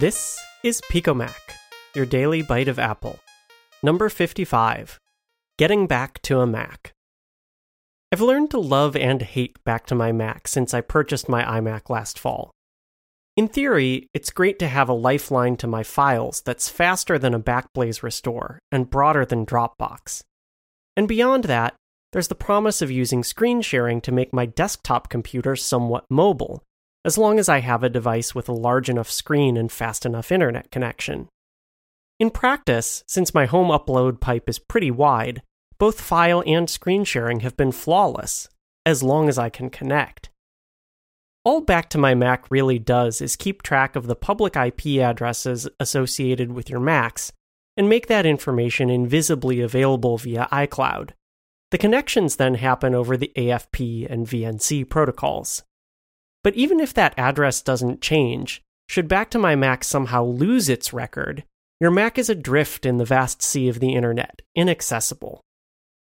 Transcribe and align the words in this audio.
This 0.00 0.40
is 0.64 0.80
PicoMac, 0.90 1.36
your 1.94 2.06
daily 2.06 2.40
bite 2.40 2.66
of 2.66 2.78
Apple. 2.78 3.18
Number 3.82 4.08
55 4.08 4.98
Getting 5.58 5.86
Back 5.86 6.22
to 6.22 6.40
a 6.40 6.46
Mac. 6.46 6.94
I've 8.10 8.22
learned 8.22 8.50
to 8.52 8.58
love 8.58 8.96
and 8.96 9.20
hate 9.20 9.62
Back 9.64 9.84
to 9.88 9.94
my 9.94 10.10
Mac 10.10 10.48
since 10.48 10.72
I 10.72 10.80
purchased 10.80 11.28
my 11.28 11.44
iMac 11.44 11.90
last 11.90 12.18
fall. 12.18 12.52
In 13.36 13.48
theory, 13.48 14.08
it's 14.14 14.30
great 14.30 14.58
to 14.60 14.66
have 14.66 14.88
a 14.88 14.94
lifeline 14.94 15.58
to 15.58 15.66
my 15.66 15.82
files 15.82 16.40
that's 16.40 16.70
faster 16.70 17.18
than 17.18 17.34
a 17.34 17.38
Backblaze 17.38 18.02
restore 18.02 18.58
and 18.72 18.88
broader 18.88 19.26
than 19.26 19.44
Dropbox. 19.44 20.22
And 20.96 21.06
beyond 21.06 21.44
that, 21.44 21.74
there's 22.12 22.28
the 22.28 22.34
promise 22.34 22.80
of 22.80 22.90
using 22.90 23.22
screen 23.22 23.60
sharing 23.60 24.00
to 24.00 24.10
make 24.10 24.32
my 24.32 24.46
desktop 24.46 25.10
computer 25.10 25.54
somewhat 25.54 26.06
mobile, 26.08 26.62
as 27.04 27.18
long 27.18 27.38
as 27.38 27.48
I 27.48 27.60
have 27.60 27.82
a 27.82 27.88
device 27.88 28.34
with 28.34 28.48
a 28.48 28.52
large 28.52 28.88
enough 28.88 29.10
screen 29.10 29.56
and 29.56 29.70
fast 29.70 30.06
enough 30.06 30.30
internet 30.30 30.70
connection. 30.70 31.28
In 32.20 32.30
practice, 32.30 33.02
since 33.06 33.34
my 33.34 33.46
home 33.46 33.68
upload 33.68 34.20
pipe 34.20 34.48
is 34.48 34.58
pretty 34.58 34.90
wide, 34.90 35.42
both 35.78 36.00
file 36.00 36.44
and 36.46 36.70
screen 36.70 37.02
sharing 37.04 37.40
have 37.40 37.56
been 37.56 37.72
flawless, 37.72 38.48
as 38.86 39.02
long 39.02 39.28
as 39.28 39.38
I 39.38 39.48
can 39.48 39.70
connect. 39.70 40.30
All 41.44 41.60
Back 41.60 41.90
to 41.90 41.98
My 41.98 42.14
Mac 42.14 42.48
really 42.50 42.78
does 42.78 43.20
is 43.20 43.34
keep 43.34 43.62
track 43.62 43.96
of 43.96 44.06
the 44.06 44.14
public 44.14 44.54
IP 44.54 45.00
addresses 45.02 45.68
associated 45.80 46.52
with 46.52 46.70
your 46.70 46.78
Macs 46.78 47.32
and 47.76 47.88
make 47.88 48.06
that 48.06 48.26
information 48.26 48.90
invisibly 48.90 49.60
available 49.60 50.18
via 50.18 50.46
iCloud. 50.52 51.10
The 51.72 51.78
connections 51.78 52.36
then 52.36 52.54
happen 52.54 52.94
over 52.94 53.16
the 53.16 53.32
AFP 53.34 54.08
and 54.08 54.26
VNC 54.26 54.88
protocols. 54.88 55.64
But 56.42 56.54
even 56.54 56.80
if 56.80 56.92
that 56.94 57.14
address 57.16 57.62
doesn't 57.62 58.00
change, 58.00 58.62
should 58.88 59.08
Back 59.08 59.30
to 59.30 59.38
My 59.38 59.54
Mac 59.54 59.84
somehow 59.84 60.24
lose 60.24 60.68
its 60.68 60.92
record, 60.92 61.44
your 61.80 61.90
Mac 61.90 62.18
is 62.18 62.28
adrift 62.28 62.84
in 62.84 62.98
the 62.98 63.04
vast 63.04 63.42
sea 63.42 63.68
of 63.68 63.80
the 63.80 63.94
internet, 63.94 64.42
inaccessible. 64.54 65.40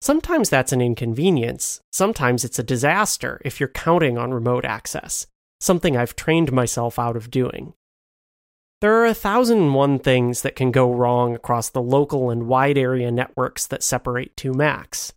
Sometimes 0.02 0.50
that's 0.50 0.72
an 0.72 0.82
inconvenience, 0.82 1.82
sometimes 1.92 2.46
it's 2.46 2.60
a 2.60 2.64
disaster 2.64 3.42
if 3.44 3.60
you're 3.60 3.68
counting 3.68 4.18
on 4.18 4.34
remote 4.34 4.64
access, 4.64 5.28
something 5.60 5.98
I've 5.98 6.16
trained 6.16 6.52
myself 6.52 7.00
out 7.00 7.18
of 7.18 7.32
doing. 7.32 7.74
There 8.80 8.94
are 8.94 9.08
a 9.08 9.16
thousand 9.16 9.58
and 9.58 9.74
one 9.74 9.98
things 9.98 10.44
that 10.44 10.56
can 10.56 10.72
go 10.72 10.92
wrong 10.92 11.34
across 11.34 11.70
the 11.70 11.82
local 11.82 12.30
and 12.30 12.48
wide 12.48 12.78
area 12.78 13.10
networks 13.10 13.66
that 13.68 13.82
separate 13.82 14.38
two 14.38 14.54
Macs. 14.54 15.14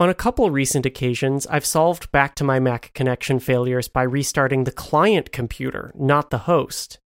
On 0.00 0.08
a 0.08 0.14
couple 0.14 0.50
recent 0.50 0.86
occasions, 0.86 1.46
I've 1.48 1.66
solved 1.66 2.10
back 2.10 2.34
to 2.36 2.44
my 2.44 2.58
Mac 2.58 2.90
connection 2.94 3.38
failures 3.38 3.86
by 3.86 4.02
restarting 4.02 4.64
the 4.64 4.72
client 4.72 5.30
computer, 5.30 5.92
not 5.94 6.30
the 6.30 6.38
host. 6.38 6.98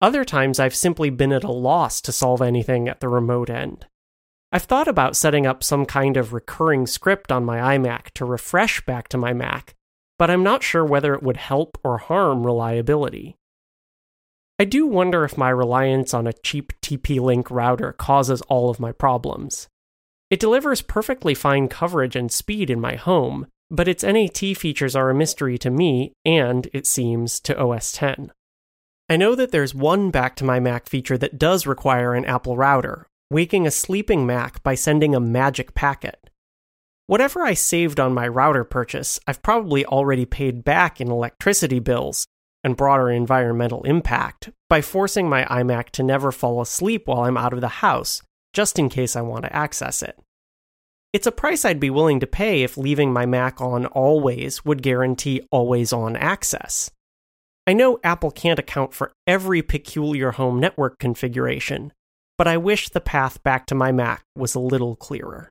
Other 0.00 0.24
times, 0.24 0.58
I've 0.58 0.74
simply 0.74 1.10
been 1.10 1.30
at 1.30 1.44
a 1.44 1.52
loss 1.52 2.00
to 2.00 2.10
solve 2.10 2.40
anything 2.40 2.88
at 2.88 3.00
the 3.00 3.08
remote 3.10 3.50
end. 3.50 3.84
I've 4.50 4.62
thought 4.62 4.88
about 4.88 5.14
setting 5.14 5.46
up 5.46 5.62
some 5.62 5.84
kind 5.84 6.16
of 6.16 6.32
recurring 6.32 6.86
script 6.86 7.30
on 7.30 7.44
my 7.44 7.76
iMac 7.76 8.12
to 8.14 8.24
refresh 8.24 8.82
back 8.86 9.08
to 9.08 9.18
my 9.18 9.34
Mac, 9.34 9.74
but 10.18 10.30
I'm 10.30 10.42
not 10.42 10.62
sure 10.62 10.86
whether 10.86 11.12
it 11.12 11.22
would 11.22 11.36
help 11.36 11.76
or 11.84 11.98
harm 11.98 12.46
reliability. 12.46 13.36
I 14.58 14.64
do 14.64 14.86
wonder 14.86 15.24
if 15.24 15.36
my 15.36 15.50
reliance 15.50 16.14
on 16.14 16.26
a 16.26 16.32
cheap 16.32 16.72
TP 16.80 17.20
Link 17.20 17.50
router 17.50 17.92
causes 17.92 18.40
all 18.42 18.70
of 18.70 18.80
my 18.80 18.90
problems. 18.90 19.68
It 20.32 20.40
delivers 20.40 20.80
perfectly 20.80 21.34
fine 21.34 21.68
coverage 21.68 22.16
and 22.16 22.32
speed 22.32 22.70
in 22.70 22.80
my 22.80 22.94
home, 22.96 23.48
but 23.70 23.86
its 23.86 24.02
NAT 24.02 24.38
features 24.56 24.96
are 24.96 25.10
a 25.10 25.14
mystery 25.14 25.58
to 25.58 25.70
me 25.70 26.14
and, 26.24 26.70
it 26.72 26.86
seems, 26.86 27.38
to 27.40 27.60
OS 27.60 28.02
X. 28.02 28.30
I 29.10 29.18
know 29.18 29.34
that 29.34 29.50
there's 29.50 29.74
one 29.74 30.10
back 30.10 30.34
to 30.36 30.44
my 30.46 30.58
Mac 30.58 30.88
feature 30.88 31.18
that 31.18 31.38
does 31.38 31.66
require 31.66 32.14
an 32.14 32.24
Apple 32.24 32.56
router, 32.56 33.06
waking 33.30 33.66
a 33.66 33.70
sleeping 33.70 34.24
Mac 34.24 34.62
by 34.62 34.74
sending 34.74 35.14
a 35.14 35.20
magic 35.20 35.74
packet. 35.74 36.30
Whatever 37.08 37.42
I 37.42 37.52
saved 37.52 38.00
on 38.00 38.14
my 38.14 38.26
router 38.26 38.64
purchase, 38.64 39.20
I've 39.26 39.42
probably 39.42 39.84
already 39.84 40.24
paid 40.24 40.64
back 40.64 40.98
in 40.98 41.10
electricity 41.10 41.78
bills 41.78 42.24
and 42.64 42.74
broader 42.74 43.10
environmental 43.10 43.82
impact 43.82 44.48
by 44.70 44.80
forcing 44.80 45.28
my 45.28 45.44
iMac 45.44 45.90
to 45.90 46.02
never 46.02 46.32
fall 46.32 46.62
asleep 46.62 47.06
while 47.06 47.24
I'm 47.24 47.36
out 47.36 47.52
of 47.52 47.60
the 47.60 47.68
house, 47.68 48.22
just 48.52 48.78
in 48.78 48.88
case 48.88 49.16
I 49.16 49.22
want 49.22 49.44
to 49.44 49.54
access 49.54 50.02
it. 50.02 50.18
It's 51.12 51.26
a 51.26 51.32
price 51.32 51.64
I'd 51.64 51.80
be 51.80 51.90
willing 51.90 52.20
to 52.20 52.26
pay 52.26 52.62
if 52.62 52.78
leaving 52.78 53.12
my 53.12 53.26
Mac 53.26 53.60
on 53.60 53.86
always 53.86 54.64
would 54.64 54.82
guarantee 54.82 55.46
always 55.50 55.92
on 55.92 56.16
access. 56.16 56.90
I 57.66 57.74
know 57.74 58.00
Apple 58.02 58.30
can't 58.30 58.58
account 58.58 58.94
for 58.94 59.12
every 59.26 59.62
peculiar 59.62 60.32
home 60.32 60.58
network 60.58 60.98
configuration, 60.98 61.92
but 62.38 62.48
I 62.48 62.56
wish 62.56 62.88
the 62.88 63.00
path 63.00 63.42
back 63.42 63.66
to 63.66 63.74
my 63.74 63.92
Mac 63.92 64.24
was 64.34 64.54
a 64.54 64.60
little 64.60 64.96
clearer. 64.96 65.50